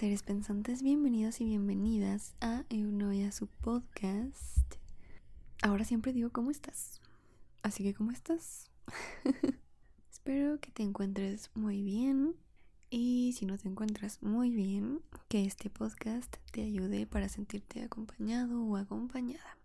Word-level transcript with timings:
Seres 0.00 0.22
pensantes, 0.22 0.82
bienvenidos 0.82 1.42
y 1.42 1.44
bienvenidas 1.44 2.34
a 2.40 2.64
Eunoia, 2.70 3.32
su 3.32 3.48
podcast. 3.48 4.76
Ahora 5.60 5.84
siempre 5.84 6.14
digo 6.14 6.30
cómo 6.30 6.50
estás. 6.50 7.02
Así 7.62 7.82
que 7.82 7.92
¿cómo 7.92 8.10
estás? 8.10 8.70
Espero 10.10 10.58
que 10.58 10.70
te 10.70 10.84
encuentres 10.84 11.50
muy 11.52 11.82
bien 11.82 12.34
y 12.88 13.34
si 13.36 13.44
no 13.44 13.58
te 13.58 13.68
encuentras 13.68 14.22
muy 14.22 14.54
bien, 14.54 15.02
que 15.28 15.44
este 15.44 15.68
podcast 15.68 16.34
te 16.50 16.62
ayude 16.62 17.06
para 17.06 17.28
sentirte 17.28 17.82
acompañado 17.82 18.64
o 18.64 18.78
acompañada. 18.78 19.58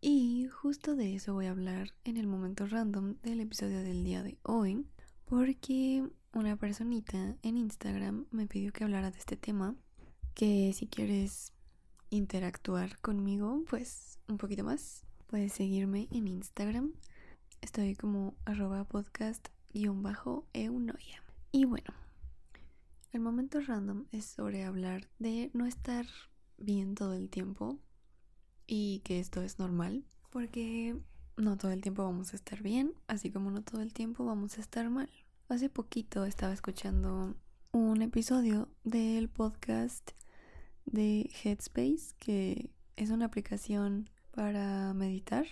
Y 0.00 0.48
justo 0.48 0.96
de 0.96 1.14
eso 1.14 1.34
voy 1.34 1.44
a 1.44 1.50
hablar 1.50 1.92
en 2.04 2.16
el 2.16 2.26
momento 2.26 2.66
random 2.66 3.16
del 3.22 3.40
episodio 3.40 3.82
del 3.82 4.02
día 4.02 4.22
de 4.22 4.38
hoy, 4.44 4.86
porque 5.26 6.08
una 6.34 6.56
personita 6.56 7.36
en 7.42 7.56
Instagram 7.56 8.26
me 8.32 8.48
pidió 8.48 8.72
que 8.72 8.82
hablara 8.82 9.12
de 9.12 9.18
este 9.18 9.36
tema, 9.36 9.76
que 10.34 10.72
si 10.72 10.86
quieres 10.86 11.52
interactuar 12.10 12.98
conmigo, 12.98 13.64
pues 13.68 14.18
un 14.28 14.36
poquito 14.36 14.64
más, 14.64 15.04
puedes 15.28 15.52
seguirme 15.52 16.08
en 16.10 16.28
Instagram. 16.28 16.92
Estoy 17.60 17.94
como 17.94 18.34
arroba 18.44 18.84
podcast-eunoia. 18.84 21.22
Y 21.52 21.64
bueno, 21.64 21.94
el 23.12 23.20
momento 23.20 23.60
random 23.60 24.06
es 24.10 24.24
sobre 24.24 24.64
hablar 24.64 25.08
de 25.18 25.50
no 25.54 25.66
estar 25.66 26.06
bien 26.58 26.94
todo 26.94 27.14
el 27.14 27.30
tiempo 27.30 27.78
y 28.66 29.00
que 29.04 29.20
esto 29.20 29.42
es 29.42 29.58
normal, 29.58 30.04
porque 30.30 30.96
no 31.36 31.56
todo 31.56 31.70
el 31.70 31.80
tiempo 31.80 32.04
vamos 32.04 32.32
a 32.32 32.36
estar 32.36 32.62
bien, 32.62 32.92
así 33.06 33.30
como 33.30 33.50
no 33.50 33.62
todo 33.62 33.82
el 33.82 33.92
tiempo 33.92 34.24
vamos 34.24 34.58
a 34.58 34.60
estar 34.60 34.90
mal. 34.90 35.10
Hace 35.48 35.68
poquito 35.68 36.24
estaba 36.24 36.52
escuchando 36.52 37.34
un 37.72 38.02
episodio 38.02 38.68
del 38.82 39.28
podcast 39.28 40.12
de 40.86 41.30
Headspace, 41.42 42.14
que 42.18 42.70
es 42.96 43.10
una 43.10 43.26
aplicación 43.26 44.10
para 44.30 44.94
meditar. 44.94 45.46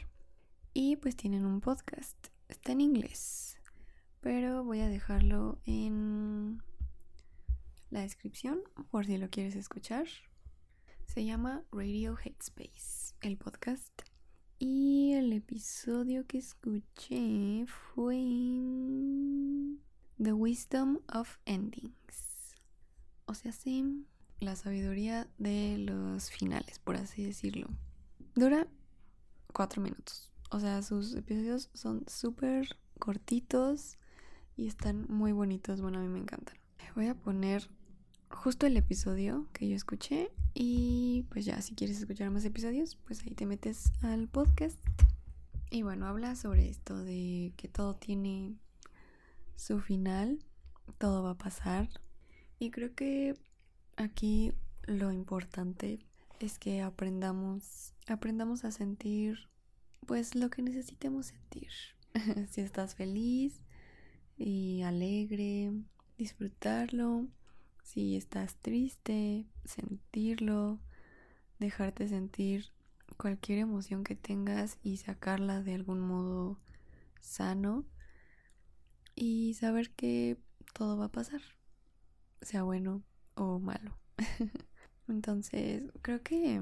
Y 0.75 0.97
pues 0.97 1.17
tienen 1.17 1.45
un 1.45 1.61
podcast. 1.61 2.29
Está 2.49 2.73
en 2.73 2.81
inglés. 2.81 3.59
Pero 4.21 4.65
voy 4.65 4.81
a 4.81 4.89
dejarlo 4.89 5.61
en 5.65 6.63
la 7.91 8.01
descripción 8.01 8.61
por 8.91 9.07
si 9.07 9.19
lo 9.19 9.29
quieres 9.29 9.55
escuchar. 9.57 10.07
Se 11.07 11.25
llama 11.25 11.65
Radio 11.73 12.17
Headspace, 12.17 13.15
el 13.21 13.37
podcast. 13.37 14.03
Y 14.59 15.13
el 15.15 15.33
episodio 15.33 16.25
que 16.27 16.39
escuché 16.39 17.67
fue 17.67 18.17
The 20.23 20.33
Wisdom 20.33 21.01
of 21.13 21.39
Endings. 21.45 22.57
O 23.27 23.35
sea, 23.35 23.51
sí, 23.51 24.07
la 24.43 24.57
sabiduría 24.57 25.29
de 25.39 25.79
los 25.79 26.31
finales, 26.31 26.79
por 26.81 26.97
así 26.97 27.25
decirlo. 27.25 27.69
Dura 28.35 28.67
cuatro 29.53 29.81
minutos. 29.81 30.33
O 30.51 30.59
sea, 30.59 30.83
sus 30.83 31.15
episodios 31.15 31.71
son 31.75 32.05
súper 32.09 32.77
cortitos 32.99 33.99
y 34.57 34.67
están 34.67 35.07
muy 35.09 35.33
bonitos. 35.33 35.81
Bueno, 35.81 35.99
a 35.99 36.03
mí 36.03 36.09
me 36.09 36.19
encantan. 36.19 36.57
Voy 36.95 37.07
a 37.07 37.15
poner 37.15 37.71
justo 38.31 38.67
el 38.67 38.77
episodio 38.77 39.49
que 39.53 39.69
yo 39.69 39.77
escuché 39.77 40.31
y 40.53 41.25
pues 41.31 41.45
ya, 41.45 41.63
si 41.63 41.75
quieres 41.75 41.99
escuchar 41.99 42.31
más 42.31 42.45
episodios, 42.45 42.97
pues 43.07 43.23
ahí 43.23 43.35
te 43.35 43.47
metes 43.47 43.93
al 44.03 44.29
podcast. 44.29 44.79
Y 45.71 45.83
bueno, 45.83 46.07
habla 46.07 46.35
sobre 46.35 46.69
esto 46.69 47.03
de 47.03 47.55
que 47.57 47.69
todo 47.69 47.95
tiene 47.95 48.57
su 49.57 49.81
final, 49.81 50.45
todo 50.99 51.23
va 51.23 51.31
a 51.31 51.39
pasar. 51.39 51.89
Y 52.59 52.71
creo 52.71 52.95
que 52.95 53.35
aquí 53.97 54.53
lo 54.85 55.13
importante 55.13 56.05
es 56.41 56.59
que 56.59 56.83
aprendamos, 56.83 57.95
aprendamos 58.09 58.65
a 58.65 58.73
sentir 58.73 59.49
pues 60.07 60.35
lo 60.35 60.51
que 60.51 60.63
necesitemos 60.63 61.27
sentir. 61.27 61.71
si 62.51 62.61
estás 62.61 62.95
feliz 62.95 63.63
y 64.37 64.83
alegre, 64.83 65.73
disfrutarlo 66.19 67.29
si 67.83 68.17
estás 68.17 68.57
triste, 68.57 69.47
sentirlo, 69.65 70.81
dejarte 71.59 72.09
sentir 72.09 72.73
cualquier 73.17 73.59
emoción 73.59 74.05
que 74.05 74.17
tengas 74.17 74.79
y 74.83 74.97
sacarla 74.97 75.63
de 75.63 75.75
algún 75.75 76.01
modo 76.01 76.59
sano 77.21 77.85
y 79.15 79.55
saber 79.55 79.91
que 79.91 80.39
todo 80.73 80.97
va 80.97 81.07
a 81.07 81.13
pasar, 81.13 81.43
sea 82.41 82.63
bueno 82.63 83.03
o 83.35 83.59
malo. 83.59 83.97
Entonces, 85.09 85.85
creo 86.03 86.23
que 86.23 86.61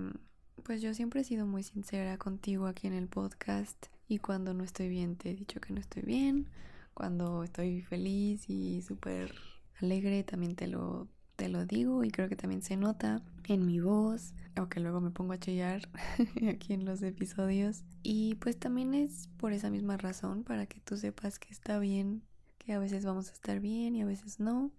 pues 0.62 0.82
yo 0.82 0.94
siempre 0.94 1.20
he 1.20 1.24
sido 1.24 1.46
muy 1.46 1.62
sincera 1.62 2.18
contigo 2.18 2.66
aquí 2.66 2.86
en 2.86 2.92
el 2.92 3.08
podcast 3.08 3.86
y 4.08 4.18
cuando 4.18 4.54
no 4.54 4.64
estoy 4.64 4.88
bien 4.88 5.16
te 5.16 5.30
he 5.30 5.34
dicho 5.34 5.60
que 5.60 5.72
no 5.72 5.80
estoy 5.80 6.02
bien, 6.02 6.48
cuando 6.94 7.44
estoy 7.44 7.82
feliz 7.82 8.48
y 8.48 8.82
súper 8.82 9.34
alegre 9.80 10.22
también 10.24 10.56
te 10.56 10.66
lo 10.66 11.08
te 11.36 11.48
lo 11.48 11.64
digo 11.64 12.04
y 12.04 12.10
creo 12.10 12.28
que 12.28 12.36
también 12.36 12.60
se 12.60 12.76
nota 12.76 13.22
en 13.44 13.64
mi 13.64 13.80
voz, 13.80 14.34
aunque 14.56 14.78
luego 14.78 15.00
me 15.00 15.10
pongo 15.10 15.32
a 15.32 15.38
chillar 15.38 15.88
aquí 16.50 16.74
en 16.74 16.84
los 16.84 17.00
episodios. 17.00 17.82
Y 18.02 18.34
pues 18.34 18.58
también 18.58 18.92
es 18.92 19.28
por 19.38 19.54
esa 19.54 19.70
misma 19.70 19.96
razón, 19.96 20.44
para 20.44 20.66
que 20.66 20.80
tú 20.80 20.98
sepas 20.98 21.38
que 21.38 21.48
está 21.50 21.78
bien, 21.78 22.22
que 22.58 22.74
a 22.74 22.78
veces 22.78 23.06
vamos 23.06 23.30
a 23.30 23.32
estar 23.32 23.58
bien 23.58 23.96
y 23.96 24.02
a 24.02 24.04
veces 24.04 24.38
no. 24.38 24.70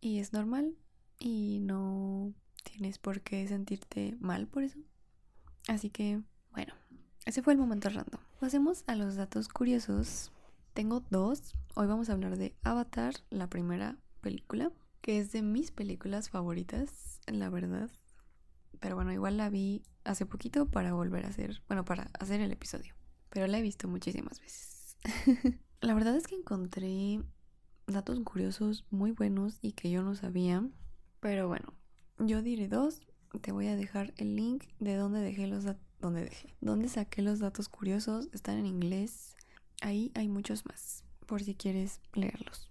Y 0.00 0.20
es 0.20 0.32
normal 0.32 0.76
y 1.18 1.60
no 1.60 2.32
tienes 2.64 2.98
por 2.98 3.20
qué 3.22 3.46
sentirte 3.46 4.16
mal 4.20 4.46
por 4.46 4.62
eso. 4.62 4.78
Así 5.68 5.90
que, 5.90 6.20
bueno, 6.52 6.74
ese 7.24 7.42
fue 7.42 7.52
el 7.52 7.58
momento 7.58 7.88
random. 7.88 8.20
Pasemos 8.40 8.84
a 8.86 8.94
los 8.94 9.16
datos 9.16 9.48
curiosos. 9.48 10.32
Tengo 10.74 11.02
dos. 11.10 11.54
Hoy 11.74 11.86
vamos 11.86 12.08
a 12.08 12.12
hablar 12.12 12.36
de 12.36 12.54
Avatar, 12.62 13.14
la 13.30 13.48
primera 13.48 13.96
película 14.20 14.72
que 15.06 15.20
es 15.20 15.30
de 15.30 15.40
mis 15.40 15.70
películas 15.70 16.30
favoritas, 16.30 17.20
la 17.28 17.48
verdad. 17.48 17.88
Pero 18.80 18.96
bueno, 18.96 19.12
igual 19.12 19.36
la 19.36 19.48
vi 19.48 19.84
hace 20.02 20.26
poquito 20.26 20.66
para 20.66 20.94
volver 20.94 21.24
a 21.24 21.28
hacer, 21.28 21.62
bueno, 21.68 21.84
para 21.84 22.10
hacer 22.18 22.40
el 22.40 22.50
episodio. 22.50 22.92
Pero 23.30 23.46
la 23.46 23.60
he 23.60 23.62
visto 23.62 23.86
muchísimas 23.86 24.40
veces. 24.40 24.96
la 25.80 25.94
verdad 25.94 26.16
es 26.16 26.26
que 26.26 26.34
encontré 26.34 27.22
datos 27.86 28.18
curiosos 28.24 28.84
muy 28.90 29.12
buenos 29.12 29.60
y 29.62 29.74
que 29.74 29.90
yo 29.90 30.02
no 30.02 30.16
sabía. 30.16 30.68
Pero 31.26 31.48
bueno, 31.48 31.72
yo 32.18 32.40
diré 32.40 32.68
dos. 32.68 33.00
Te 33.40 33.50
voy 33.52 33.66
a 33.66 33.76
dejar 33.76 34.14
el 34.16 34.36
link 34.36 34.64
de 34.78 34.94
donde 34.94 35.20
dejé 35.20 35.46
los 35.46 35.64
datos. 35.64 35.82
¿Dónde 35.98 36.22
dejé? 36.22 36.54
Donde 36.60 36.88
saqué 36.88 37.20
los 37.20 37.40
datos 37.40 37.68
curiosos. 37.68 38.28
Están 38.32 38.58
en 38.58 38.66
inglés. 38.66 39.34
Ahí 39.82 40.12
hay 40.14 40.28
muchos 40.28 40.64
más. 40.66 41.04
Por 41.26 41.42
si 41.42 41.54
quieres 41.54 42.00
leerlos 42.12 42.70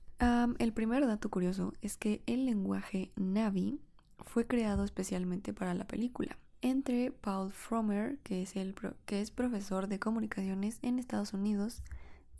el 0.59 0.73
primer 0.73 1.05
dato 1.05 1.29
curioso 1.29 1.73
es 1.81 1.97
que 1.97 2.21
el 2.25 2.45
lenguaje 2.45 3.11
Navi 3.15 3.79
fue 4.25 4.47
creado 4.47 4.83
especialmente 4.83 5.53
para 5.53 5.73
la 5.73 5.87
película 5.87 6.37
entre 6.61 7.11
Paul 7.11 7.51
Frommer, 7.51 8.17
que 8.23 8.41
es, 8.41 8.55
el 8.55 8.73
que 9.05 9.21
es 9.21 9.29
profesor 9.29 9.87
de 9.87 9.99
comunicaciones 9.99 10.79
en 10.81 10.97
Estados 10.97 11.33
Unidos, 11.33 11.83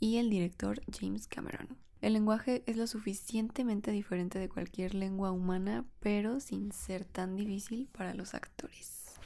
y 0.00 0.16
el 0.16 0.30
director 0.30 0.80
James 0.92 1.28
Cameron. 1.28 1.76
El 2.06 2.12
lenguaje 2.12 2.62
es 2.66 2.76
lo 2.76 2.86
suficientemente 2.86 3.90
diferente 3.90 4.38
de 4.38 4.48
cualquier 4.48 4.94
lengua 4.94 5.32
humana, 5.32 5.84
pero 5.98 6.38
sin 6.38 6.70
ser 6.70 7.04
tan 7.04 7.34
difícil 7.34 7.88
para 7.90 8.14
los 8.14 8.32
actores. 8.32 9.16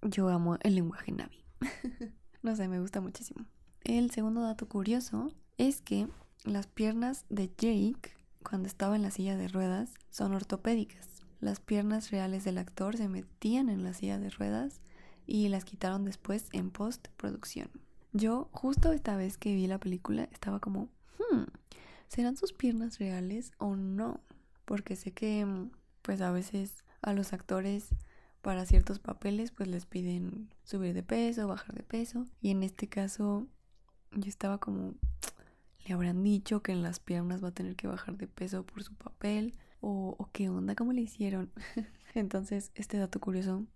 Yo 0.00 0.30
amo 0.30 0.56
el 0.62 0.76
lenguaje 0.76 1.12
Navi. 1.12 1.44
no 2.42 2.56
sé, 2.56 2.68
me 2.68 2.80
gusta 2.80 3.02
muchísimo. 3.02 3.44
El 3.84 4.10
segundo 4.12 4.40
dato 4.40 4.66
curioso 4.66 5.30
es 5.58 5.82
que 5.82 6.08
las 6.42 6.66
piernas 6.66 7.26
de 7.28 7.48
Jake, 7.48 8.14
cuando 8.42 8.66
estaba 8.66 8.96
en 8.96 9.02
la 9.02 9.10
silla 9.10 9.36
de 9.36 9.48
ruedas, 9.48 9.92
son 10.08 10.32
ortopédicas. 10.32 11.22
Las 11.40 11.60
piernas 11.60 12.10
reales 12.10 12.44
del 12.44 12.56
actor 12.56 12.96
se 12.96 13.10
metían 13.10 13.68
en 13.68 13.84
la 13.84 13.92
silla 13.92 14.18
de 14.18 14.30
ruedas 14.30 14.80
y 15.26 15.50
las 15.50 15.66
quitaron 15.66 16.06
después 16.06 16.48
en 16.54 16.70
postproducción. 16.70 17.68
Yo, 18.14 18.48
justo 18.52 18.92
esta 18.92 19.16
vez 19.16 19.36
que 19.36 19.54
vi 19.54 19.66
la 19.66 19.78
película, 19.78 20.30
estaba 20.32 20.60
como, 20.60 20.88
hmm, 21.18 21.42
¿serán 22.08 22.36
sus 22.36 22.52
piernas 22.52 22.98
reales 22.98 23.52
o 23.58 23.76
no? 23.76 24.20
Porque 24.64 24.96
sé 24.96 25.12
que, 25.12 25.46
pues 26.02 26.20
a 26.20 26.30
veces 26.32 26.84
a 27.02 27.12
los 27.12 27.32
actores 27.32 27.94
para 28.42 28.66
ciertos 28.66 28.98
papeles, 28.98 29.50
pues 29.50 29.68
les 29.68 29.86
piden 29.86 30.50
subir 30.64 30.94
de 30.94 31.02
peso, 31.02 31.48
bajar 31.48 31.74
de 31.74 31.82
peso. 31.82 32.26
Y 32.40 32.50
en 32.50 32.62
este 32.62 32.88
caso, 32.88 33.46
yo 34.12 34.28
estaba 34.28 34.58
como, 34.58 34.94
le 35.86 35.94
habrán 35.94 36.22
dicho 36.22 36.62
que 36.62 36.72
en 36.72 36.82
las 36.82 37.00
piernas 37.00 37.42
va 37.42 37.48
a 37.48 37.54
tener 37.54 37.76
que 37.76 37.88
bajar 37.88 38.16
de 38.16 38.26
peso 38.26 38.64
por 38.64 38.82
su 38.82 38.94
papel 38.94 39.54
o, 39.80 40.30
qué 40.32 40.48
onda, 40.48 40.74
cómo 40.74 40.92
le 40.92 41.02
hicieron. 41.02 41.52
Entonces 42.14 42.72
este 42.74 42.98
dato 42.98 43.20
curioso 43.20 43.66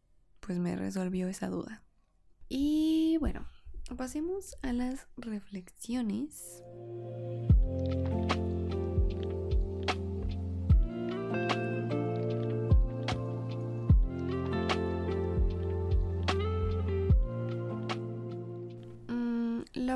pues 0.41 0.59
me 0.59 0.75
resolvió 0.77 1.29
esa 1.29 1.49
duda. 1.49 1.83
Y 2.49 3.17
bueno, 3.21 3.47
pasemos 3.97 4.57
a 4.63 4.73
las 4.73 5.07
reflexiones. 5.17 6.63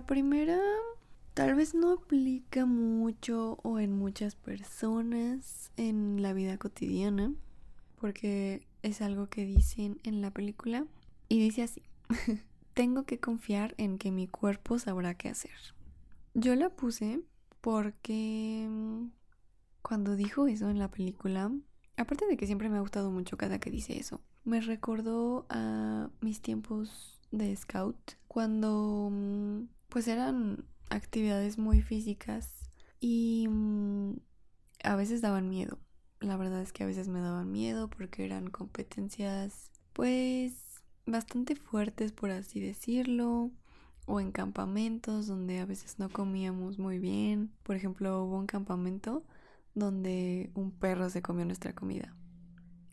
Primera 0.06 0.60
tal 1.32 1.54
vez 1.54 1.74
no 1.74 1.92
aplica 1.92 2.66
mucho 2.66 3.58
o 3.62 3.78
en 3.78 3.96
muchas 3.96 4.36
personas 4.36 5.72
en 5.76 6.20
la 6.20 6.34
vida 6.34 6.58
cotidiana, 6.58 7.32
porque 8.00 8.66
es 8.82 9.00
algo 9.00 9.28
que 9.28 9.46
dicen 9.46 9.98
en 10.04 10.20
la 10.20 10.30
película 10.30 10.86
y 11.28 11.40
dice 11.40 11.62
así, 11.62 11.82
tengo 12.74 13.04
que 13.04 13.18
confiar 13.18 13.74
en 13.78 13.96
que 13.96 14.10
mi 14.10 14.28
cuerpo 14.28 14.78
sabrá 14.78 15.14
qué 15.14 15.30
hacer. 15.30 15.56
Yo 16.34 16.54
la 16.54 16.68
puse 16.68 17.22
porque 17.62 18.66
mm, 18.68 19.06
cuando 19.80 20.16
dijo 20.16 20.48
eso 20.48 20.68
en 20.68 20.78
la 20.78 20.90
película, 20.90 21.50
aparte 21.96 22.26
de 22.26 22.36
que 22.36 22.46
siempre 22.46 22.68
me 22.68 22.76
ha 22.76 22.82
gustado 22.82 23.10
mucho 23.10 23.38
cada 23.38 23.58
que 23.58 23.70
dice 23.70 23.98
eso, 23.98 24.20
me 24.44 24.60
recordó 24.60 25.46
a 25.48 26.10
mis 26.20 26.42
tiempos 26.42 27.20
de 27.30 27.56
scout 27.56 27.96
cuando 28.28 29.08
mm, 29.10 29.62
pues 29.94 30.08
eran 30.08 30.64
actividades 30.90 31.56
muy 31.56 31.80
físicas 31.80 32.68
y 32.98 33.46
mm, 33.48 34.14
a 34.82 34.96
veces 34.96 35.20
daban 35.20 35.48
miedo. 35.48 35.78
La 36.18 36.36
verdad 36.36 36.60
es 36.62 36.72
que 36.72 36.82
a 36.82 36.86
veces 36.86 37.06
me 37.06 37.20
daban 37.20 37.52
miedo 37.52 37.88
porque 37.88 38.24
eran 38.24 38.50
competencias 38.50 39.70
pues 39.92 40.82
bastante 41.06 41.54
fuertes 41.54 42.10
por 42.10 42.32
así 42.32 42.58
decirlo 42.58 43.52
o 44.06 44.18
en 44.18 44.32
campamentos 44.32 45.28
donde 45.28 45.60
a 45.60 45.64
veces 45.64 46.00
no 46.00 46.08
comíamos 46.08 46.80
muy 46.80 46.98
bien. 46.98 47.52
Por 47.62 47.76
ejemplo, 47.76 48.24
hubo 48.24 48.36
un 48.36 48.48
campamento 48.48 49.24
donde 49.76 50.50
un 50.56 50.72
perro 50.72 51.08
se 51.08 51.22
comió 51.22 51.44
nuestra 51.44 51.72
comida 51.72 52.16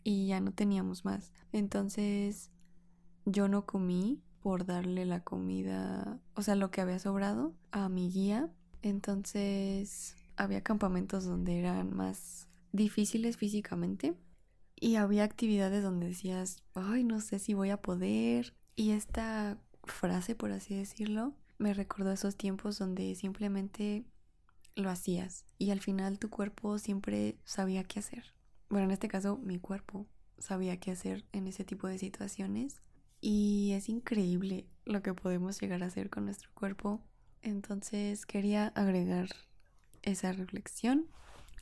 y 0.04 0.28
ya 0.28 0.38
no 0.38 0.52
teníamos 0.52 1.04
más. 1.04 1.32
Entonces 1.50 2.52
yo 3.24 3.48
no 3.48 3.66
comí 3.66 4.22
por 4.42 4.66
darle 4.66 5.06
la 5.06 5.20
comida, 5.20 6.18
o 6.34 6.42
sea, 6.42 6.56
lo 6.56 6.70
que 6.70 6.80
había 6.80 6.98
sobrado 6.98 7.54
a 7.70 7.88
mi 7.88 8.10
guía. 8.10 8.50
Entonces 8.82 10.16
había 10.36 10.62
campamentos 10.62 11.24
donde 11.24 11.58
eran 11.60 11.94
más 11.94 12.48
difíciles 12.72 13.36
físicamente 13.36 14.14
y 14.74 14.96
había 14.96 15.22
actividades 15.22 15.84
donde 15.84 16.08
decías, 16.08 16.64
ay, 16.74 17.04
no 17.04 17.20
sé 17.20 17.38
si 17.38 17.54
voy 17.54 17.70
a 17.70 17.80
poder. 17.80 18.54
Y 18.74 18.90
esta 18.90 19.58
frase, 19.84 20.34
por 20.34 20.50
así 20.50 20.74
decirlo, 20.74 21.34
me 21.58 21.72
recordó 21.72 22.10
esos 22.10 22.36
tiempos 22.36 22.78
donde 22.78 23.14
simplemente 23.14 24.04
lo 24.74 24.90
hacías 24.90 25.44
y 25.58 25.70
al 25.70 25.80
final 25.80 26.18
tu 26.18 26.30
cuerpo 26.30 26.78
siempre 26.78 27.36
sabía 27.44 27.84
qué 27.84 28.00
hacer. 28.00 28.34
Bueno, 28.68 28.86
en 28.86 28.90
este 28.90 29.06
caso 29.06 29.38
mi 29.38 29.58
cuerpo 29.58 30.06
sabía 30.38 30.80
qué 30.80 30.90
hacer 30.90 31.24
en 31.32 31.46
ese 31.46 31.62
tipo 31.62 31.86
de 31.86 31.98
situaciones 31.98 32.82
y 33.22 33.72
es 33.72 33.88
increíble 33.88 34.66
lo 34.84 35.00
que 35.02 35.14
podemos 35.14 35.58
llegar 35.60 35.82
a 35.82 35.86
hacer 35.86 36.10
con 36.10 36.26
nuestro 36.26 36.50
cuerpo. 36.52 37.00
Entonces 37.40 38.26
quería 38.26 38.66
agregar 38.68 39.28
esa 40.02 40.32
reflexión. 40.32 41.06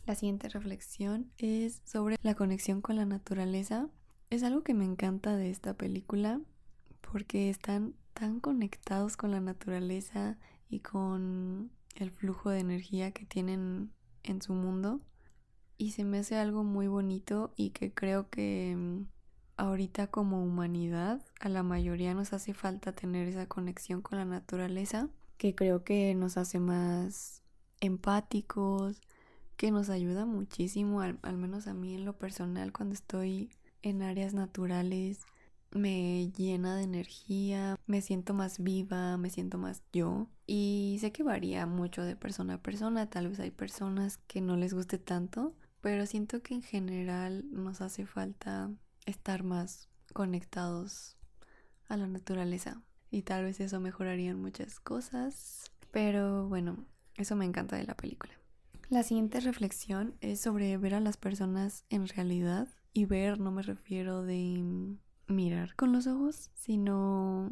La 0.07 0.15
siguiente 0.17 0.49
reflexión 0.49 1.31
es 1.37 1.83
sobre 1.85 2.17
la 2.23 2.35
conexión 2.35 2.81
con 2.81 2.97
la 2.97 3.05
naturaleza. 3.05 3.89
Es 4.31 4.43
algo 4.43 4.63
que 4.63 4.75
me 4.75 4.87
encanta 4.87 5.37
de 5.37 5.51
esta 5.51 5.75
película 5.75 6.41
porque 7.01 7.51
están 7.51 7.95
tan 8.15 8.41
conectados 8.41 9.17
con 9.17 9.31
la 9.31 9.41
naturaleza 9.41 10.39
y 10.69 10.81
con 10.81 11.71
el 11.95 12.11
flujo 12.11 12.51
de 12.51 12.61
energía 12.61 13.13
que 13.13 13.27
tienen 13.27 13.93
en 14.23 14.41
su 14.41 14.55
mundo 14.55 15.01
y 15.81 15.93
se 15.93 16.05
me 16.05 16.19
hace 16.19 16.37
algo 16.37 16.63
muy 16.63 16.89
bonito 16.89 17.53
y 17.57 17.71
que 17.71 17.93
creo 17.93 18.29
que 18.29 18.75
mm, 18.77 19.07
ahorita 19.61 20.07
como 20.07 20.43
humanidad 20.43 21.21
a 21.39 21.51
la 21.51 21.63
mayoría 21.63 22.15
nos 22.15 22.33
hace 22.33 22.55
falta 22.55 22.93
tener 22.93 23.29
esa 23.29 23.47
conexión 23.47 24.01
con 24.01 24.19
la 24.19 24.25
naturaleza 24.25 25.11
que 25.37 25.55
creo 25.55 25.85
que 25.85 26.15
nos 26.15 26.39
hace 26.39 26.59
más 26.59 27.43
empáticos, 27.81 29.01
que 29.57 29.71
nos 29.71 29.91
ayuda 29.91 30.25
muchísimo, 30.25 31.03
al, 31.03 31.19
al 31.23 31.37
menos 31.37 31.67
a 31.67 31.75
mí 31.75 31.95
en 31.95 32.07
lo 32.07 32.15
personal 32.17 32.73
cuando 32.73 32.95
estoy 32.95 33.51
en 33.83 34.03
áreas 34.03 34.33
naturales 34.33 35.21
me 35.73 36.31
llena 36.33 36.77
de 36.77 36.85
energía, 36.85 37.79
me 37.87 38.01
siento 38.01 38.35
más 38.35 38.63
viva, 38.63 39.17
me 39.19 39.31
siento 39.31 39.59
más 39.59 39.83
yo. 39.93 40.27
Y 40.47 40.97
sé 41.01 41.13
que 41.13 41.23
varía 41.23 41.67
mucho 41.67 42.03
de 42.03 42.17
persona 42.17 42.55
a 42.55 42.63
persona, 42.63 43.09
tal 43.09 43.29
vez 43.29 43.41
hay 43.41 43.51
personas 43.51 44.17
que 44.27 44.41
no 44.41 44.57
les 44.57 44.75
guste 44.75 44.99
tanto, 44.99 45.55
pero 45.81 46.07
siento 46.07 46.43
que 46.43 46.55
en 46.55 46.63
general 46.63 47.45
nos 47.51 47.83
hace 47.83 48.07
falta 48.07 48.71
estar 49.07 49.43
más 49.43 49.89
conectados 50.13 51.17
a 51.89 51.97
la 51.97 52.07
naturaleza 52.07 52.83
y 53.11 53.23
tal 53.23 53.45
vez 53.45 53.61
eso 53.61 53.81
mejoraría 53.81 54.35
muchas 54.35 54.81
cosas, 54.81 55.71
pero 55.91 56.49
bueno, 56.49 56.85
eso 57.17 57.37
me 57.37 57.45
encanta 57.45 57.77
de 57.77 57.85
la 57.85 57.97
película. 57.97 58.33
La 58.89 59.03
siguiente 59.03 59.41
reflexión 59.41 60.15
es 60.21 60.41
sobre 60.41 60.77
ver 60.77 60.95
a 60.95 61.01
las 61.01 61.17
personas 61.17 61.85
en 61.91 62.09
realidad 62.09 62.69
y 62.93 63.05
ver 63.05 63.39
no 63.39 63.53
me 63.53 63.63
refiero 63.63 64.23
de 64.23 64.97
mirar 65.29 65.77
con 65.77 65.93
los 65.93 66.07
ojos, 66.07 66.51
sino 66.55 67.51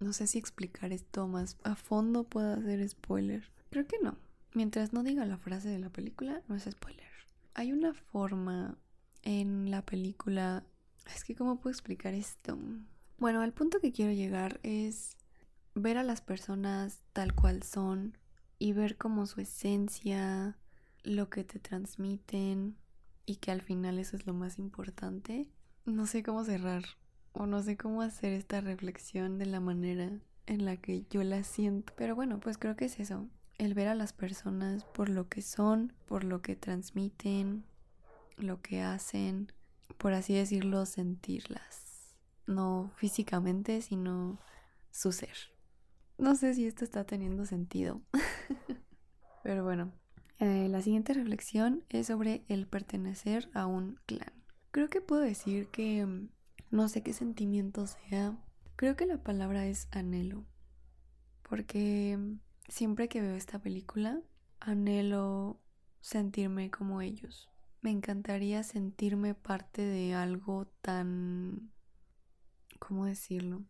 no 0.00 0.12
sé 0.12 0.26
si 0.26 0.38
explicar 0.38 0.92
esto 0.92 1.28
más 1.28 1.58
a 1.62 1.76
fondo 1.76 2.24
puedo 2.24 2.54
hacer 2.54 2.86
spoiler. 2.88 3.44
Creo 3.70 3.86
que 3.86 3.98
no. 4.02 4.16
Mientras 4.52 4.92
no 4.92 5.02
diga 5.02 5.24
la 5.26 5.38
frase 5.38 5.68
de 5.68 5.78
la 5.78 5.90
película, 5.90 6.42
no 6.48 6.56
es 6.56 6.64
spoiler. 6.64 7.06
Hay 7.54 7.72
una 7.72 7.94
forma 7.94 8.76
en 9.22 9.70
la 9.70 9.84
película... 9.84 10.64
Es 11.06 11.24
que 11.24 11.34
cómo 11.34 11.60
puedo 11.60 11.72
explicar 11.72 12.14
esto. 12.14 12.58
Bueno, 13.18 13.42
al 13.42 13.52
punto 13.52 13.80
que 13.80 13.92
quiero 13.92 14.12
llegar 14.12 14.60
es 14.62 15.16
ver 15.74 15.98
a 15.98 16.02
las 16.02 16.20
personas 16.20 17.02
tal 17.12 17.34
cual 17.34 17.62
son 17.62 18.16
y 18.58 18.72
ver 18.72 18.96
como 18.96 19.26
su 19.26 19.40
esencia, 19.40 20.58
lo 21.02 21.30
que 21.30 21.44
te 21.44 21.58
transmiten 21.58 22.76
y 23.26 23.36
que 23.36 23.50
al 23.50 23.62
final 23.62 23.98
eso 23.98 24.16
es 24.16 24.26
lo 24.26 24.34
más 24.34 24.58
importante. 24.58 25.48
No 25.84 26.06
sé 26.06 26.22
cómo 26.22 26.44
cerrar 26.44 26.84
o 27.32 27.46
no 27.46 27.62
sé 27.62 27.76
cómo 27.76 28.02
hacer 28.02 28.32
esta 28.32 28.60
reflexión 28.60 29.38
de 29.38 29.46
la 29.46 29.60
manera 29.60 30.10
en 30.46 30.64
la 30.64 30.76
que 30.76 31.04
yo 31.10 31.22
la 31.22 31.42
siento. 31.44 31.92
Pero 31.96 32.14
bueno, 32.14 32.40
pues 32.40 32.58
creo 32.58 32.76
que 32.76 32.86
es 32.86 32.98
eso, 33.00 33.28
el 33.58 33.74
ver 33.74 33.88
a 33.88 33.94
las 33.94 34.12
personas 34.12 34.84
por 34.84 35.08
lo 35.08 35.28
que 35.28 35.42
son, 35.42 35.92
por 36.06 36.24
lo 36.24 36.42
que 36.42 36.56
transmiten, 36.56 37.64
lo 38.36 38.60
que 38.60 38.82
hacen, 38.82 39.52
por 40.00 40.14
así 40.14 40.34
decirlo, 40.34 40.86
sentirlas. 40.86 42.16
No 42.46 42.90
físicamente, 42.96 43.82
sino 43.82 44.40
su 44.90 45.12
ser. 45.12 45.36
No 46.16 46.34
sé 46.36 46.54
si 46.54 46.66
esto 46.66 46.84
está 46.84 47.04
teniendo 47.04 47.44
sentido. 47.44 48.00
Pero 49.42 49.62
bueno, 49.62 49.92
eh, 50.38 50.68
la 50.70 50.80
siguiente 50.80 51.12
reflexión 51.12 51.84
es 51.90 52.06
sobre 52.06 52.44
el 52.48 52.66
pertenecer 52.66 53.50
a 53.52 53.66
un 53.66 54.00
clan. 54.06 54.32
Creo 54.70 54.88
que 54.88 55.02
puedo 55.02 55.20
decir 55.20 55.68
que 55.68 56.06
mm, 56.06 56.30
no 56.70 56.88
sé 56.88 57.02
qué 57.02 57.12
sentimiento 57.12 57.86
sea. 57.86 58.38
Creo 58.76 58.96
que 58.96 59.04
la 59.04 59.22
palabra 59.22 59.66
es 59.66 59.86
anhelo. 59.90 60.46
Porque 61.42 62.18
siempre 62.68 63.10
que 63.10 63.20
veo 63.20 63.34
esta 63.34 63.58
película, 63.58 64.22
anhelo 64.60 65.60
sentirme 66.00 66.70
como 66.70 67.02
ellos. 67.02 67.49
Me 67.82 67.90
encantaría 67.90 68.62
sentirme 68.62 69.34
parte 69.34 69.82
de 69.82 70.14
algo 70.14 70.66
tan... 70.82 71.72
¿Cómo 72.78 73.06
decirlo? 73.06 73.64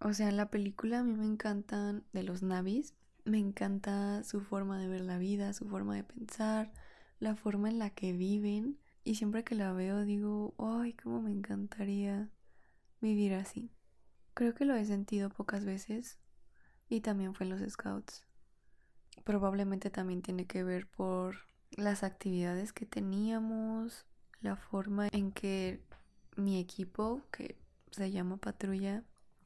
O 0.00 0.14
sea, 0.14 0.30
la 0.32 0.50
película 0.50 1.00
a 1.00 1.02
mí 1.02 1.14
me 1.14 1.26
encantan 1.26 2.04
de 2.12 2.22
los 2.22 2.42
navis. 2.42 2.94
Me 3.24 3.38
encanta 3.38 4.24
su 4.24 4.40
forma 4.40 4.78
de 4.78 4.88
ver 4.88 5.02
la 5.02 5.18
vida, 5.18 5.52
su 5.52 5.68
forma 5.68 5.94
de 5.94 6.04
pensar, 6.04 6.72
la 7.20 7.36
forma 7.36 7.68
en 7.68 7.78
la 7.78 7.90
que 7.90 8.12
viven. 8.12 8.78
Y 9.04 9.16
siempre 9.16 9.44
que 9.44 9.54
la 9.54 9.72
veo 9.72 10.04
digo, 10.04 10.54
ay, 10.58 10.94
cómo 10.94 11.20
me 11.20 11.30
encantaría 11.30 12.30
vivir 13.00 13.34
así. 13.34 13.70
Creo 14.34 14.54
que 14.54 14.64
lo 14.64 14.74
he 14.74 14.84
sentido 14.86 15.28
pocas 15.28 15.64
veces 15.64 16.18
y 16.88 17.00
también 17.00 17.34
fue 17.34 17.44
en 17.44 17.50
los 17.50 17.70
scouts. 17.70 18.24
Probablemente 19.24 19.90
también 19.90 20.22
tiene 20.22 20.46
que 20.46 20.64
ver 20.64 20.86
por 20.86 21.51
las 21.76 22.02
actividades 22.02 22.72
que 22.72 22.86
teníamos, 22.86 24.06
la 24.40 24.56
forma 24.56 25.08
en 25.12 25.32
que 25.32 25.80
mi 26.36 26.58
equipo, 26.58 27.22
que 27.30 27.56
se 27.90 28.10
llama 28.10 28.36
patrulla, 28.36 29.02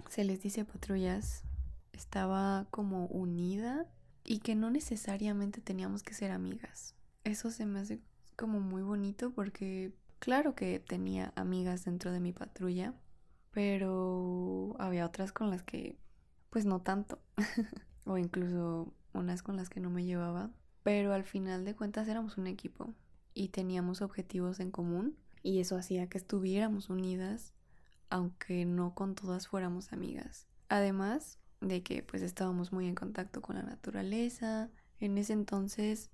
se 0.08 0.24
les 0.24 0.42
dice 0.42 0.64
patrullas, 0.64 1.44
estaba 1.92 2.66
como 2.70 3.06
unida 3.06 3.86
y 4.24 4.38
que 4.38 4.54
no 4.54 4.70
necesariamente 4.70 5.60
teníamos 5.60 6.02
que 6.02 6.14
ser 6.14 6.30
amigas. 6.30 6.94
Eso 7.24 7.50
se 7.50 7.66
me 7.66 7.80
hace 7.80 8.00
como 8.36 8.60
muy 8.60 8.82
bonito 8.82 9.30
porque 9.30 9.92
claro 10.18 10.54
que 10.54 10.78
tenía 10.80 11.32
amigas 11.36 11.84
dentro 11.84 12.12
de 12.12 12.20
mi 12.20 12.32
patrulla, 12.32 12.94
pero 13.50 14.76
había 14.78 15.06
otras 15.06 15.32
con 15.32 15.50
las 15.50 15.62
que 15.62 15.96
pues 16.50 16.64
no 16.64 16.80
tanto 16.80 17.20
o 18.04 18.18
incluso 18.18 18.92
unas 19.12 19.42
con 19.42 19.56
las 19.56 19.68
que 19.68 19.80
no 19.80 19.90
me 19.90 20.04
llevaba, 20.04 20.50
pero 20.86 21.12
al 21.14 21.24
final 21.24 21.64
de 21.64 21.74
cuentas 21.74 22.06
éramos 22.06 22.38
un 22.38 22.46
equipo 22.46 22.94
y 23.34 23.48
teníamos 23.48 24.02
objetivos 24.02 24.60
en 24.60 24.70
común 24.70 25.16
y 25.42 25.58
eso 25.58 25.76
hacía 25.76 26.08
que 26.08 26.16
estuviéramos 26.16 26.90
unidas 26.90 27.54
aunque 28.08 28.64
no 28.66 28.94
con 28.94 29.16
todas 29.16 29.48
fuéramos 29.48 29.92
amigas. 29.92 30.46
Además, 30.68 31.40
de 31.60 31.82
que 31.82 32.04
pues 32.04 32.22
estábamos 32.22 32.72
muy 32.72 32.86
en 32.86 32.94
contacto 32.94 33.42
con 33.42 33.56
la 33.56 33.64
naturaleza. 33.64 34.70
En 35.00 35.18
ese 35.18 35.32
entonces 35.32 36.12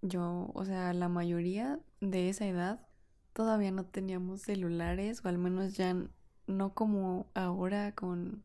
yo, 0.00 0.50
o 0.54 0.64
sea, 0.64 0.94
la 0.94 1.10
mayoría 1.10 1.78
de 2.00 2.30
esa 2.30 2.46
edad 2.46 2.88
todavía 3.34 3.70
no 3.70 3.84
teníamos 3.84 4.40
celulares 4.40 5.22
o 5.22 5.28
al 5.28 5.36
menos 5.36 5.74
ya 5.74 5.94
no 6.46 6.72
como 6.72 7.26
ahora 7.34 7.94
con, 7.94 8.44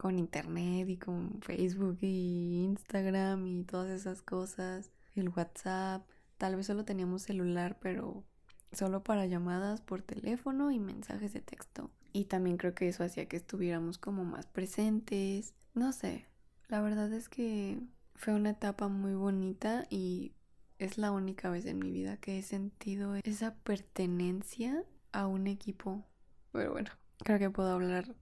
con 0.00 0.18
internet 0.18 0.88
y 0.88 0.96
con 0.96 1.42
Facebook 1.42 1.98
y 2.00 2.64
Instagram 2.64 3.46
y 3.46 3.64
todas 3.64 3.90
esas 3.90 4.22
cosas, 4.22 4.90
el 5.14 5.28
WhatsApp. 5.28 6.08
Tal 6.38 6.56
vez 6.56 6.68
solo 6.68 6.86
teníamos 6.86 7.20
celular, 7.20 7.76
pero 7.82 8.24
solo 8.72 9.02
para 9.02 9.26
llamadas 9.26 9.82
por 9.82 10.00
teléfono 10.00 10.70
y 10.70 10.78
mensajes 10.78 11.34
de 11.34 11.42
texto. 11.42 11.90
Y 12.14 12.24
también 12.24 12.56
creo 12.56 12.74
que 12.74 12.88
eso 12.88 13.04
hacía 13.04 13.26
que 13.26 13.36
estuviéramos 13.36 13.98
como 13.98 14.24
más 14.24 14.46
presentes. 14.46 15.52
No 15.74 15.92
sé, 15.92 16.24
la 16.68 16.80
verdad 16.80 17.12
es 17.12 17.28
que 17.28 17.78
fue 18.14 18.32
una 18.32 18.52
etapa 18.52 18.88
muy 18.88 19.12
bonita 19.12 19.86
y 19.90 20.32
es 20.78 20.96
la 20.96 21.12
única 21.12 21.50
vez 21.50 21.66
en 21.66 21.78
mi 21.78 21.90
vida 21.90 22.16
que 22.16 22.38
he 22.38 22.42
sentido 22.42 23.16
esa 23.16 23.54
pertenencia 23.56 24.82
a 25.12 25.26
un 25.26 25.46
equipo. 25.46 26.06
Pero 26.52 26.72
bueno, 26.72 26.88
creo 27.22 27.38
que 27.38 27.50
puedo 27.50 27.68
hablar 27.68 28.14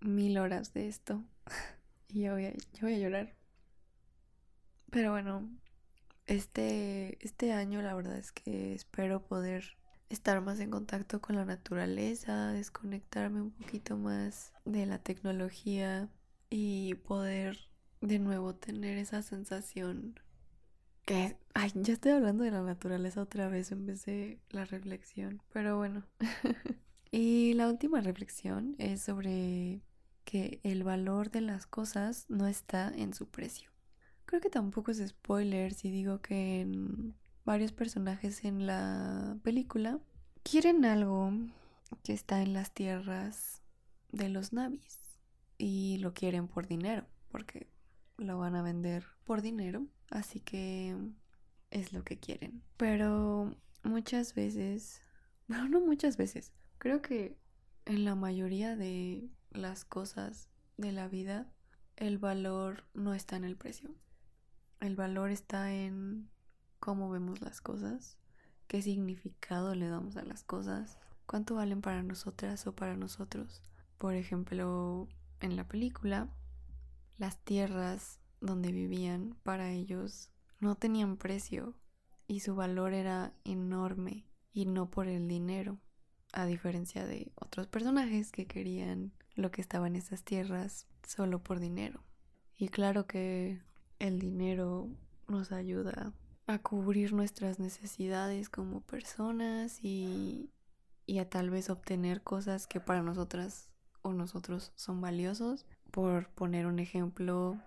mil 0.00 0.38
horas 0.38 0.72
de 0.72 0.88
esto. 0.88 1.24
y 2.08 2.22
yo 2.22 2.32
voy, 2.32 2.46
a, 2.46 2.54
voy 2.80 2.94
a 2.94 2.98
llorar. 2.98 3.34
Pero 4.90 5.10
bueno, 5.12 5.48
este, 6.26 7.18
este 7.24 7.52
año 7.52 7.82
la 7.82 7.94
verdad 7.94 8.16
es 8.16 8.32
que 8.32 8.74
espero 8.74 9.24
poder 9.24 9.76
estar 10.08 10.40
más 10.40 10.60
en 10.60 10.70
contacto 10.70 11.20
con 11.20 11.36
la 11.36 11.44
naturaleza, 11.44 12.52
desconectarme 12.52 13.40
un 13.42 13.50
poquito 13.50 13.96
más 13.96 14.52
de 14.64 14.86
la 14.86 14.98
tecnología 14.98 16.08
y 16.50 16.94
poder 16.94 17.58
de 18.00 18.18
nuevo 18.18 18.54
tener 18.54 18.98
esa 18.98 19.22
sensación 19.22 20.18
que, 21.04 21.36
ay, 21.54 21.70
ya 21.74 21.92
estoy 21.92 22.12
hablando 22.12 22.44
de 22.44 22.50
la 22.50 22.62
naturaleza 22.62 23.22
otra 23.22 23.48
vez 23.48 23.70
en 23.70 23.86
vez 23.86 24.04
de 24.04 24.40
la 24.50 24.64
reflexión, 24.64 25.40
pero 25.52 25.76
bueno. 25.76 26.04
y 27.12 27.54
la 27.54 27.68
última 27.68 28.00
reflexión 28.00 28.74
es 28.78 29.02
sobre 29.02 29.82
que 30.26 30.60
el 30.64 30.82
valor 30.82 31.30
de 31.30 31.40
las 31.40 31.66
cosas 31.66 32.26
no 32.28 32.46
está 32.48 32.92
en 32.94 33.14
su 33.14 33.28
precio. 33.28 33.70
Creo 34.26 34.42
que 34.42 34.50
tampoco 34.50 34.90
es 34.90 34.98
spoiler 34.98 35.72
si 35.72 35.88
digo 35.88 36.20
que 36.20 36.66
varios 37.44 37.72
personajes 37.72 38.44
en 38.44 38.66
la 38.66 39.38
película 39.44 40.00
quieren 40.42 40.84
algo 40.84 41.32
que 42.02 42.12
está 42.12 42.42
en 42.42 42.52
las 42.52 42.72
tierras 42.72 43.62
de 44.10 44.28
los 44.28 44.52
navis 44.52 44.98
y 45.58 45.98
lo 45.98 46.12
quieren 46.12 46.48
por 46.48 46.66
dinero, 46.66 47.06
porque 47.30 47.68
lo 48.18 48.36
van 48.36 48.56
a 48.56 48.62
vender 48.62 49.04
por 49.24 49.42
dinero, 49.42 49.86
así 50.10 50.40
que 50.40 50.96
es 51.70 51.92
lo 51.92 52.02
que 52.02 52.18
quieren. 52.18 52.64
Pero 52.76 53.54
muchas 53.84 54.34
veces, 54.34 55.02
bueno, 55.46 55.68
no 55.68 55.80
muchas 55.80 56.16
veces, 56.16 56.52
creo 56.78 57.00
que 57.00 57.38
en 57.84 58.04
la 58.04 58.16
mayoría 58.16 58.74
de 58.74 59.30
las 59.50 59.84
cosas 59.84 60.48
de 60.76 60.92
la 60.92 61.08
vida, 61.08 61.50
el 61.96 62.18
valor 62.18 62.84
no 62.94 63.14
está 63.14 63.36
en 63.36 63.44
el 63.44 63.56
precio. 63.56 63.94
El 64.80 64.96
valor 64.96 65.30
está 65.30 65.72
en 65.72 66.28
cómo 66.78 67.10
vemos 67.10 67.40
las 67.40 67.60
cosas, 67.60 68.18
qué 68.66 68.82
significado 68.82 69.74
le 69.74 69.88
damos 69.88 70.16
a 70.16 70.22
las 70.22 70.44
cosas, 70.44 70.98
cuánto 71.24 71.54
valen 71.54 71.80
para 71.80 72.02
nosotras 72.02 72.66
o 72.66 72.74
para 72.74 72.96
nosotros. 72.96 73.62
Por 73.98 74.14
ejemplo, 74.14 75.08
en 75.40 75.56
la 75.56 75.66
película, 75.66 76.28
las 77.18 77.38
tierras 77.44 78.20
donde 78.40 78.72
vivían 78.72 79.36
para 79.42 79.70
ellos 79.70 80.30
no 80.60 80.74
tenían 80.74 81.16
precio 81.16 81.74
y 82.26 82.40
su 82.40 82.54
valor 82.54 82.92
era 82.92 83.32
enorme 83.44 84.26
y 84.52 84.66
no 84.66 84.90
por 84.90 85.08
el 85.08 85.28
dinero, 85.28 85.78
a 86.32 86.46
diferencia 86.46 87.06
de 87.06 87.32
otros 87.34 87.66
personajes 87.66 88.32
que 88.32 88.46
querían 88.46 89.12
lo 89.36 89.50
que 89.50 89.60
estaba 89.60 89.86
en 89.86 89.96
esas 89.96 90.24
tierras 90.24 90.86
solo 91.06 91.42
por 91.42 91.60
dinero. 91.60 92.02
Y 92.58 92.68
claro 92.68 93.06
que 93.06 93.60
el 93.98 94.18
dinero 94.18 94.88
nos 95.28 95.52
ayuda 95.52 96.12
a 96.46 96.58
cubrir 96.58 97.12
nuestras 97.12 97.58
necesidades 97.58 98.48
como 98.48 98.80
personas 98.80 99.78
y, 99.82 100.50
y 101.04 101.18
a 101.18 101.28
tal 101.28 101.50
vez 101.50 101.70
obtener 101.70 102.22
cosas 102.22 102.66
que 102.66 102.80
para 102.80 103.02
nosotras 103.02 103.68
o 104.02 104.12
nosotros 104.12 104.72
son 104.74 105.00
valiosos. 105.00 105.66
Por 105.90 106.28
poner 106.30 106.66
un 106.66 106.78
ejemplo, 106.78 107.60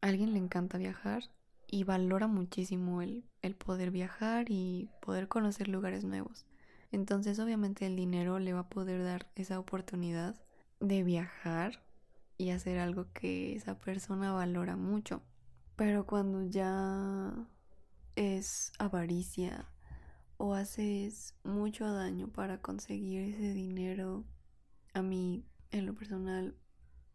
a 0.00 0.08
alguien 0.08 0.32
le 0.32 0.38
encanta 0.38 0.78
viajar 0.78 1.30
y 1.66 1.84
valora 1.84 2.26
muchísimo 2.26 3.02
el, 3.02 3.24
el 3.42 3.54
poder 3.54 3.90
viajar 3.90 4.46
y 4.48 4.90
poder 5.00 5.28
conocer 5.28 5.68
lugares 5.68 6.04
nuevos. 6.04 6.46
Entonces 6.92 7.38
obviamente 7.38 7.86
el 7.86 7.96
dinero 7.96 8.38
le 8.38 8.52
va 8.52 8.60
a 8.60 8.68
poder 8.68 9.02
dar 9.02 9.26
esa 9.34 9.58
oportunidad 9.58 10.36
de 10.84 11.02
viajar 11.02 11.82
y 12.36 12.50
hacer 12.50 12.78
algo 12.78 13.12
que 13.12 13.56
esa 13.56 13.78
persona 13.78 14.32
valora 14.32 14.76
mucho. 14.76 15.22
Pero 15.76 16.06
cuando 16.06 16.42
ya 16.42 17.32
es 18.16 18.72
avaricia 18.78 19.68
o 20.36 20.54
haces 20.54 21.34
mucho 21.42 21.90
daño 21.92 22.28
para 22.28 22.60
conseguir 22.60 23.34
ese 23.34 23.52
dinero, 23.52 24.24
a 24.92 25.02
mí 25.02 25.44
en 25.70 25.86
lo 25.86 25.94
personal 25.94 26.56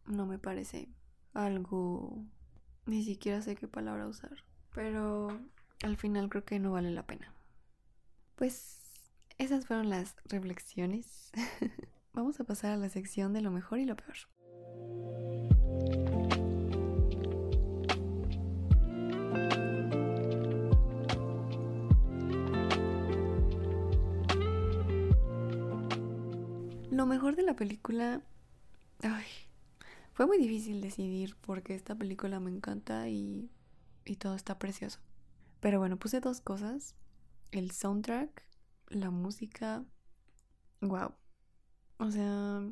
no 0.06 0.26
me 0.26 0.38
parece 0.38 0.88
algo, 1.32 2.24
ni 2.86 3.04
siquiera 3.04 3.40
sé 3.40 3.56
qué 3.56 3.68
palabra 3.68 4.08
usar, 4.08 4.44
pero 4.74 5.40
al 5.82 5.96
final 5.96 6.28
creo 6.28 6.44
que 6.44 6.58
no 6.58 6.72
vale 6.72 6.90
la 6.90 7.06
pena. 7.06 7.32
Pues 8.34 8.80
esas 9.38 9.66
fueron 9.66 9.88
las 9.88 10.16
reflexiones. 10.26 11.30
Vamos 12.12 12.40
a 12.40 12.44
pasar 12.44 12.72
a 12.72 12.76
la 12.76 12.88
sección 12.88 13.32
de 13.32 13.40
lo 13.40 13.50
mejor 13.52 13.78
y 13.78 13.84
lo 13.84 13.94
peor. 13.96 14.16
Lo 26.90 27.06
mejor 27.06 27.36
de 27.36 27.42
la 27.42 27.54
película... 27.54 28.22
Ay, 29.02 29.24
fue 30.12 30.26
muy 30.26 30.36
difícil 30.36 30.80
decidir 30.80 31.36
porque 31.40 31.74
esta 31.74 31.94
película 31.94 32.40
me 32.40 32.50
encanta 32.50 33.08
y, 33.08 33.48
y 34.04 34.16
todo 34.16 34.34
está 34.34 34.58
precioso. 34.58 34.98
Pero 35.60 35.78
bueno, 35.78 35.96
puse 35.96 36.20
dos 36.20 36.40
cosas. 36.40 36.96
El 37.52 37.70
soundtrack, 37.70 38.44
la 38.88 39.10
música. 39.10 39.84
Wow. 40.80 41.19
O 42.00 42.10
sea, 42.10 42.62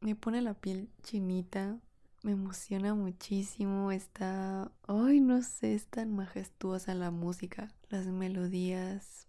me 0.00 0.16
pone 0.16 0.40
la 0.40 0.54
piel 0.54 0.88
chinita. 1.02 1.78
Me 2.22 2.32
emociona 2.32 2.94
muchísimo. 2.94 3.92
Está... 3.92 4.72
Ay, 4.88 5.20
no 5.20 5.42
sé, 5.42 5.74
es 5.74 5.86
tan 5.86 6.16
majestuosa 6.16 6.94
la 6.94 7.10
música. 7.10 7.74
Las 7.90 8.06
melodías 8.06 9.28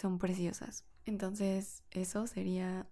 son 0.00 0.18
preciosas. 0.18 0.84
Entonces, 1.04 1.82
eso 1.90 2.26
sería 2.26 2.88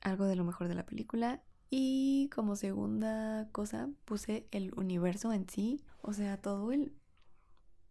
algo 0.00 0.24
de 0.24 0.36
lo 0.36 0.44
mejor 0.44 0.68
de 0.68 0.74
la 0.74 0.86
película. 0.86 1.42
Y 1.68 2.30
como 2.34 2.56
segunda 2.56 3.48
cosa 3.52 3.90
puse 4.06 4.48
el 4.52 4.72
universo 4.74 5.32
en 5.32 5.48
sí, 5.48 5.82
o 6.00 6.14
sea, 6.14 6.40
todo 6.40 6.72
el 6.72 6.94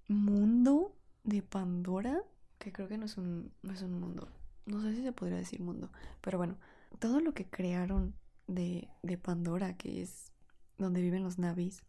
mundo 0.08 0.96
de 1.24 1.42
Pandora, 1.44 2.22
que 2.58 2.72
creo 2.72 2.88
que 2.88 2.98
no 2.98 3.06
es 3.06 3.18
un, 3.18 3.52
no 3.64 3.74
es 3.74 3.82
un 3.82 4.00
mundo, 4.00 4.30
no 4.66 4.82
sé 4.82 4.96
si 4.96 5.04
se 5.04 5.12
podría 5.12 5.38
decir 5.38 5.60
mundo, 5.60 5.92
pero 6.22 6.38
bueno, 6.38 6.58
todo 6.98 7.20
lo 7.20 7.34
que 7.34 7.46
crearon 7.46 8.16
de, 8.48 8.90
de 9.04 9.18
Pandora, 9.18 9.78
que 9.78 10.02
es 10.02 10.32
donde 10.78 11.02
viven 11.02 11.24
los 11.24 11.40
navis, 11.40 11.84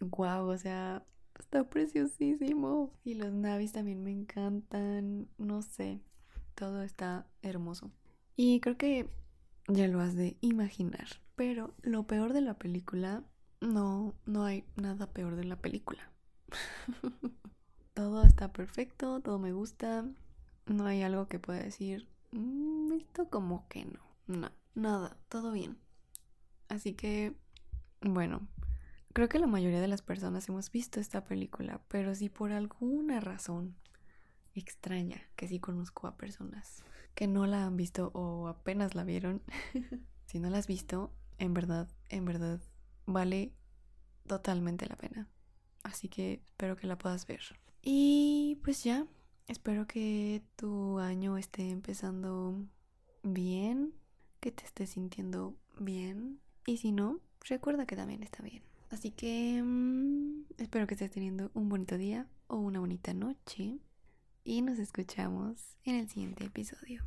wow, 0.00 0.48
o 0.48 0.58
sea, 0.58 1.04
está 1.38 1.68
preciosísimo. 1.68 2.92
Y 3.04 3.14
los 3.14 3.32
navis 3.32 3.72
también 3.72 4.02
me 4.02 4.10
encantan, 4.10 5.28
no 5.38 5.62
sé, 5.62 6.00
todo 6.54 6.82
está 6.82 7.26
hermoso. 7.42 7.90
Y 8.36 8.60
creo 8.60 8.76
que 8.76 9.08
ya 9.68 9.88
lo 9.88 10.00
has 10.00 10.14
de 10.14 10.36
imaginar. 10.40 11.06
Pero 11.36 11.74
lo 11.82 12.06
peor 12.06 12.32
de 12.32 12.40
la 12.40 12.54
película, 12.54 13.24
no, 13.60 14.14
no 14.26 14.44
hay 14.44 14.64
nada 14.76 15.06
peor 15.12 15.36
de 15.36 15.44
la 15.44 15.56
película. 15.56 16.10
todo 17.94 18.22
está 18.24 18.52
perfecto, 18.52 19.20
todo 19.20 19.38
me 19.38 19.52
gusta. 19.52 20.04
No 20.66 20.86
hay 20.86 21.02
algo 21.02 21.28
que 21.28 21.38
pueda 21.38 21.62
decir, 21.62 22.08
mm, 22.32 22.92
esto 22.92 23.28
como 23.28 23.68
que 23.68 23.84
no. 23.84 24.07
No, 24.28 24.52
nada, 24.74 25.16
todo 25.28 25.52
bien. 25.52 25.78
Así 26.68 26.92
que, 26.92 27.34
bueno, 28.02 28.46
creo 29.14 29.28
que 29.28 29.38
la 29.38 29.46
mayoría 29.46 29.80
de 29.80 29.88
las 29.88 30.02
personas 30.02 30.48
hemos 30.48 30.70
visto 30.70 31.00
esta 31.00 31.24
película, 31.24 31.80
pero 31.88 32.14
si 32.14 32.28
por 32.28 32.52
alguna 32.52 33.20
razón 33.20 33.74
extraña, 34.54 35.22
que 35.34 35.48
sí 35.48 35.60
conozco 35.60 36.06
a 36.06 36.16
personas 36.16 36.84
que 37.14 37.26
no 37.26 37.46
la 37.46 37.64
han 37.64 37.76
visto 37.76 38.10
o 38.14 38.48
apenas 38.48 38.94
la 38.94 39.02
vieron, 39.02 39.42
si 40.26 40.38
no 40.38 40.50
la 40.50 40.58
has 40.58 40.66
visto, 40.66 41.12
en 41.38 41.54
verdad, 41.54 41.88
en 42.10 42.24
verdad, 42.26 42.60
vale 43.06 43.52
totalmente 44.26 44.86
la 44.86 44.96
pena. 44.96 45.26
Así 45.82 46.08
que 46.08 46.42
espero 46.44 46.76
que 46.76 46.86
la 46.86 46.98
puedas 46.98 47.26
ver. 47.26 47.40
Y 47.82 48.60
pues 48.62 48.84
ya, 48.84 49.06
espero 49.46 49.86
que 49.86 50.42
tu 50.56 50.98
año 50.98 51.38
esté 51.38 51.70
empezando 51.70 52.62
bien, 53.22 53.94
que 54.40 54.52
te 54.52 54.64
estés 54.64 54.90
sintiendo 54.90 55.54
bien. 55.78 56.40
Y 56.66 56.78
si 56.78 56.92
no, 56.92 57.20
recuerda 57.48 57.86
que 57.86 57.96
también 57.96 58.22
está 58.22 58.42
bien. 58.42 58.62
Así 58.90 59.10
que 59.10 59.62
mm, 59.62 60.44
espero 60.58 60.86
que 60.86 60.94
estés 60.94 61.10
teniendo 61.10 61.50
un 61.54 61.68
bonito 61.68 61.98
día 61.98 62.26
o 62.46 62.56
una 62.56 62.80
bonita 62.80 63.14
noche. 63.14 63.78
Y 64.44 64.62
nos 64.62 64.78
escuchamos 64.78 65.76
en 65.84 65.96
el 65.96 66.08
siguiente 66.08 66.44
episodio. 66.44 67.04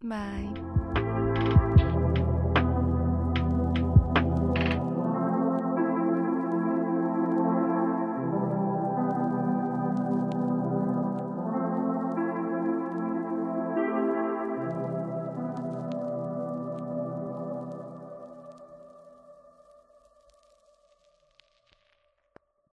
Bye. 0.00 0.91